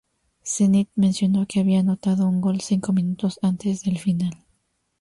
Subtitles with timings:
[0.43, 4.33] Zenit mencionó que había anotado un gol cinco minutos antes del final.